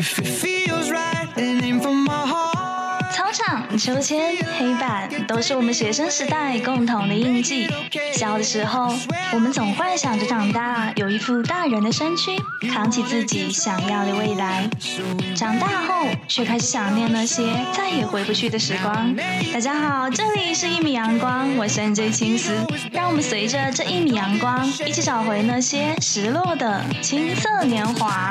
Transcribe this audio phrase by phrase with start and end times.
[0.00, 0.49] If it feels
[3.80, 7.66] 秋千、黑板都是我们学生时代共同的印记。
[8.12, 8.94] 小的时候，
[9.32, 12.36] 我们总幻想着长大有一副大人的身躯，
[12.70, 14.68] 扛起自己想要的未来。
[15.34, 19.16] 长大后，却开始想念那些再也回不去的时光。
[19.50, 22.52] 大家好，这里是一米阳光，我是 NJ 青丝。
[22.92, 28.30] 让我们随着这一米阳光，一起找回那些失落的青涩年华。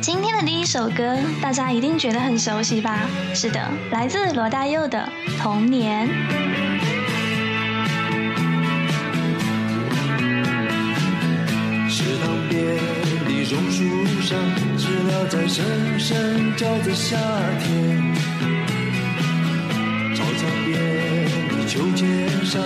[0.00, 3.00] 今天的第一首歌，大家一定觉得很熟悉吧？
[3.34, 5.08] 是的，来自罗大佑的
[5.42, 6.08] 《童年》。
[14.88, 15.62] 知了在声
[15.98, 17.14] 声叫着夏
[17.60, 17.68] 天。
[20.16, 20.72] 操场边
[21.50, 22.06] 的秋千
[22.46, 22.62] 上，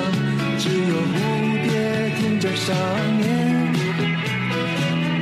[0.56, 1.18] 只有蝴
[1.64, 2.76] 蝶停在上
[3.18, 3.26] 面。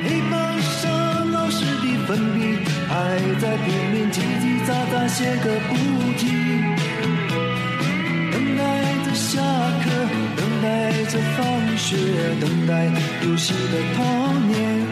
[0.05, 2.93] 黑板上老师的粉笔，还
[3.41, 5.73] 在拼命叽叽喳喳写个不
[6.19, 6.23] 停。
[8.31, 8.63] 等待
[9.07, 9.41] 着下
[9.83, 9.89] 课，
[10.37, 11.39] 等待着放
[11.79, 11.97] 学，
[12.43, 12.93] 等待
[13.23, 14.90] 游戏的童年。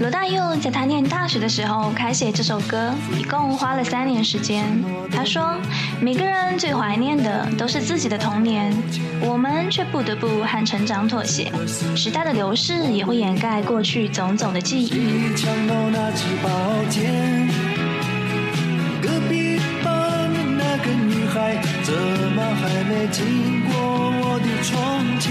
[0.00, 4.64] 罗大佑在他念大学的时候开写这首歌，一共花了三年时间。
[5.10, 5.56] 他说
[6.02, 8.74] ：“每个人最怀念的都是自己的童年，
[9.20, 11.52] 我们却不得不和成长妥协。
[11.94, 14.90] 时代的流逝也会掩盖过去种种的记忆。”
[19.00, 21.94] 隔壁班的那个女孩，怎
[22.34, 23.72] 么还没经过
[24.20, 24.74] 我的窗
[25.20, 25.30] 前？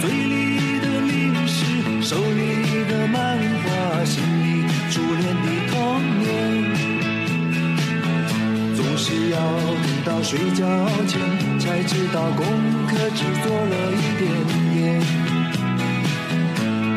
[0.00, 0.39] 嘴里，
[2.10, 2.50] 手里。
[2.90, 5.76] 的漫画，心里初恋的童
[6.18, 6.26] 年，
[8.74, 10.66] 总是要等到睡觉
[11.06, 11.20] 前
[11.60, 12.44] 才知道功
[12.88, 14.28] 课只做了一点
[14.72, 15.00] 点，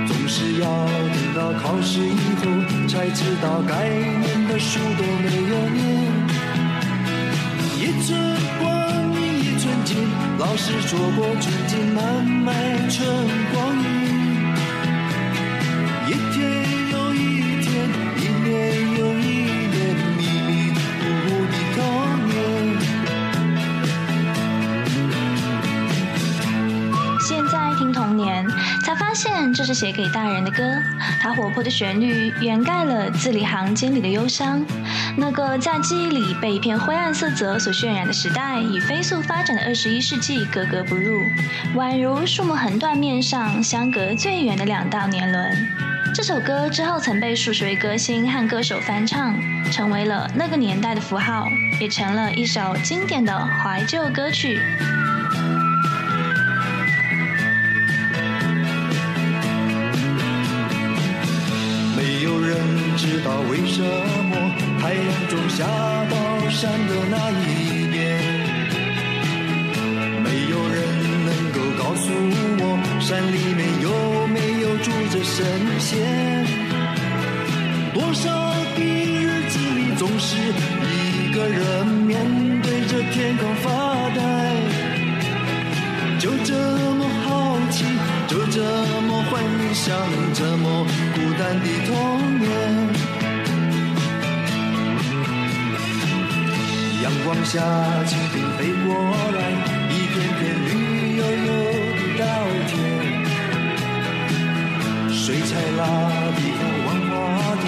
[0.07, 0.65] 总是要
[1.13, 2.41] 等到考试以后
[2.87, 5.79] 才知道该念的书都没有念。
[7.77, 8.17] 一寸
[8.59, 8.65] 光
[9.13, 10.09] 阴一寸金，
[10.39, 12.51] 老师说过寸金难买
[12.89, 13.05] 寸
[13.53, 14.22] 光阴。
[29.73, 30.63] 写给大人的歌。
[31.19, 34.65] 它活泼的旋律掩盖了字里行间里的忧伤。
[35.17, 41.21] 那个在记忆里被一片灰暗色泽所渲染的时代，与飞速发展的二十一世纪格格不入，
[41.75, 45.67] 宛如树木横断面上相隔最远的两道年轮。
[46.15, 49.35] 这首歌之后曾被数十位歌星和歌手翻唱，
[49.71, 51.47] 成为了那个年代的符号，
[51.79, 54.59] 也成了一首经典的怀旧歌曲。
[63.23, 64.33] 道为什么？
[64.79, 65.65] 太阳总下
[66.09, 66.15] 到
[66.49, 68.19] 山的那一边，
[70.21, 70.77] 没有人
[71.25, 72.11] 能够告诉
[72.59, 72.61] 我
[72.99, 73.87] 山里面有
[74.27, 75.39] 没有住着神
[75.79, 75.91] 仙。
[77.93, 78.29] 多少
[78.75, 82.19] 的日子里，总是一个人面
[82.61, 83.69] 对着天空发
[84.15, 84.19] 呆，
[86.19, 86.53] 就这
[86.95, 87.07] 么？
[87.23, 87.85] 好奇，
[88.27, 88.61] 就这
[89.07, 89.23] 么？
[89.31, 89.41] 幻
[89.73, 89.95] 想，
[90.33, 90.85] 这么？
[91.15, 92.43] 孤单的童年。
[97.23, 97.61] 阳光下，
[98.05, 98.93] 蜻蜓飞过
[99.31, 99.39] 来，
[99.89, 100.69] 一片片绿
[101.15, 101.47] 油油
[101.95, 102.21] 的稻
[102.67, 102.71] 田。
[105.09, 105.81] 水彩蜡
[106.35, 107.11] 笔和万花
[107.61, 107.63] 筒，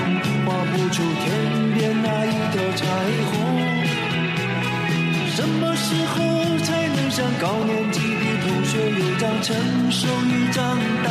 [0.46, 1.25] 画不出天
[1.74, 2.84] 边那一条彩
[3.31, 3.34] 虹。
[5.30, 6.13] 什么时候
[6.60, 9.56] 才能像高年级的同学，有张成
[9.90, 11.10] 熟与长大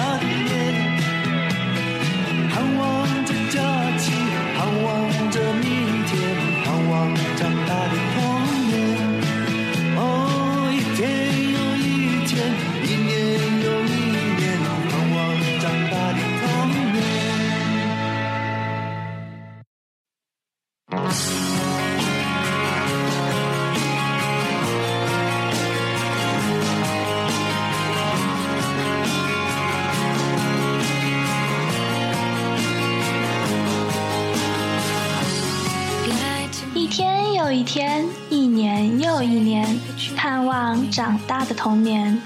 [39.15, 39.79] 又一年，
[40.17, 42.21] 盼望长大的童年。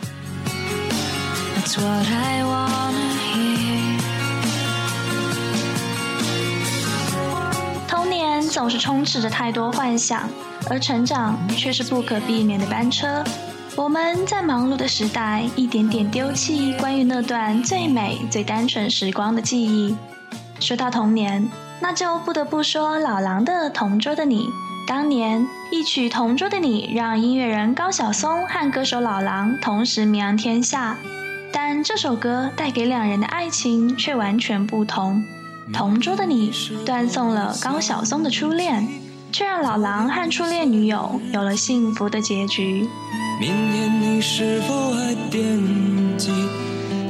[7.87, 10.31] 童年总是充斥着太多幻想，
[10.71, 13.23] 而成长却是不可避免的班车。
[13.77, 19.95] 我们在忙碌的时代，一点点丢弃关于那段最美、最单纯时光的记忆。
[20.59, 21.47] 说到童年，
[21.81, 24.47] 那就不得不说老狼的《同桌的你》。
[24.89, 30.97] 当年一曲《同桌的你》，让音乐人高晓松和歌手老狼同时名扬天下。
[31.53, 35.23] 但这首歌带给两人的爱情却完全不同。
[35.75, 36.51] 《同桌的你》
[36.87, 38.89] 断送了高晓松的初恋，
[39.31, 42.89] 却让老狼和初恋女友有了幸福的结局。
[43.39, 45.61] 明天你是否还惦
[46.17, 46.33] 记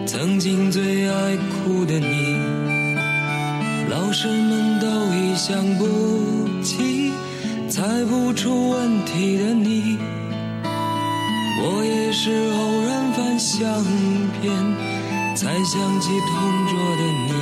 [0.05, 2.39] 曾经最爱哭的你？
[3.89, 5.87] 老师们都已想不
[6.61, 7.13] 起
[7.69, 9.99] 猜不出问题的你。
[11.61, 13.61] 我也是偶然翻相
[14.41, 14.53] 片
[15.35, 17.33] 才想起同桌的你。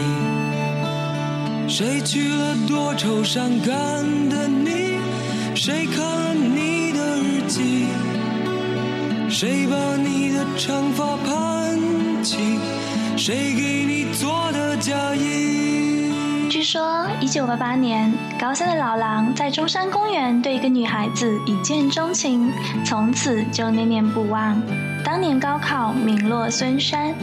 [1.68, 4.98] 谁去了多愁善感的你？
[5.54, 7.86] 谁看了你的日记？
[9.28, 11.78] 谁把你的长发盘
[12.22, 12.36] 起？
[13.16, 15.65] 谁给你做的嫁衣？
[16.48, 22.52] 据说，一九八八年，高三的老狼在中山公园对一个女孩子一见钟情，
[22.84, 24.60] 从此就念念不忘。
[25.04, 27.14] 当年高考名落孙山，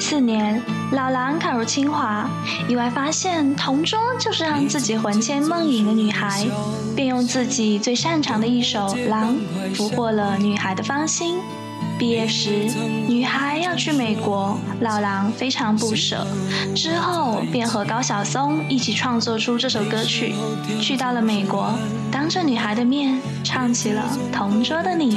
[0.00, 0.60] 四年，
[0.92, 2.28] 老狼考入清华，
[2.68, 6.46] 意外发现同桌就是让自己魂牵梦萦的女孩。
[6.96, 9.34] 便用自己最擅长的一首《狼》
[9.74, 11.38] 俘获了女孩的芳心。
[11.98, 12.68] 毕业时，
[13.08, 16.26] 女孩要去美国，老狼非常不舍。
[16.74, 20.34] 之后便和高晓松一起创作出这首歌曲。
[20.80, 21.72] 去到了美国，
[22.10, 24.02] 当着女孩的面唱起了
[24.36, 25.16] 《同桌的你》。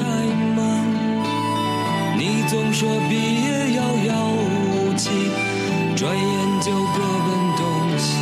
[2.18, 4.15] 你总说毕业遥遥
[4.74, 5.09] 无期，
[5.95, 7.65] 转眼就各奔东
[7.97, 8.18] 西。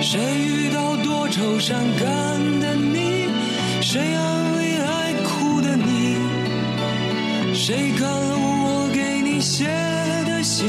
[0.00, 1.12] 谁遇到多？
[1.34, 2.06] 愁善感
[2.60, 3.26] 的你，
[3.80, 4.63] 谁安慰
[7.66, 9.64] 谁看了我给你写
[10.26, 10.68] 的信？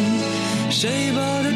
[0.69, 1.54] 谁把它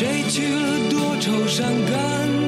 [0.00, 0.88] 谁去了？
[0.88, 2.39] 多愁善感。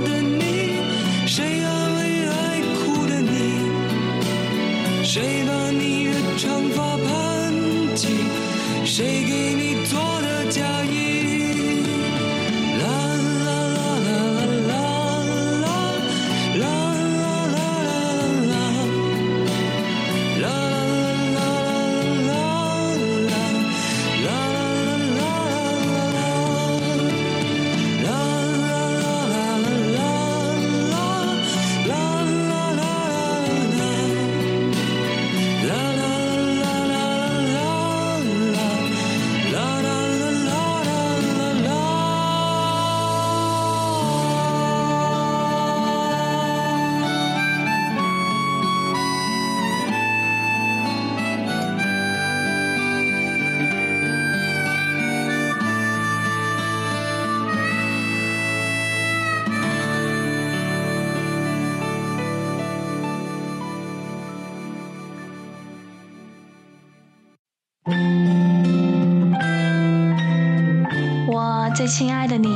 [71.93, 72.49] 亲爱的你，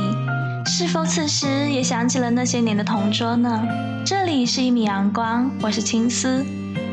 [0.65, 3.61] 是否此时也想起了那些年的同桌呢？
[4.03, 6.43] 这里是一米阳光，我是青丝。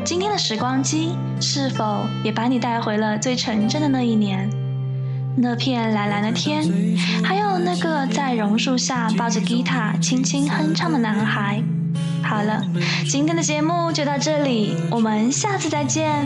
[0.05, 4.47] 今天的时光机是否也把你带回了最纯真的那一年？
[5.35, 6.63] 那片蓝蓝的天，
[7.23, 11.63] 还有那个在榕树下抱着吉他轻轻哼唱的男孩。
[12.21, 12.61] 好了，
[13.09, 16.23] 今天的节目就到这里，我们下次再见。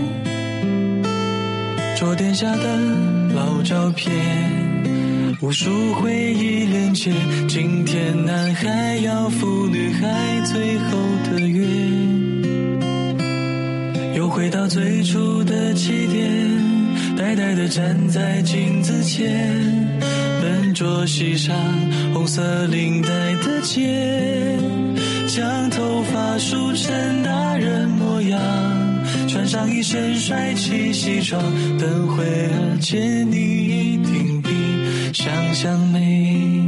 [1.98, 2.78] 桌垫下的
[3.34, 4.69] 老照片。
[5.42, 7.14] 无数回忆连接，
[7.48, 10.98] 今天男孩要赴女孩最后
[11.32, 11.66] 的约，
[14.18, 19.30] 又回到最初的起点，呆呆地站在镜子前。
[20.42, 21.56] 笨拙系上，
[22.14, 24.58] 红色领带的结，
[25.26, 28.42] 将头发梳成大人模样，
[29.30, 31.42] 穿上一身帅气西装，
[31.78, 34.19] 等会儿见你一定
[35.14, 36.59] 想象美。